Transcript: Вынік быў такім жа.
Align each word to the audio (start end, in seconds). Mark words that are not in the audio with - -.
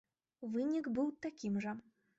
Вынік 0.55 0.89
быў 0.97 1.15
такім 1.27 1.63
жа. 1.69 1.81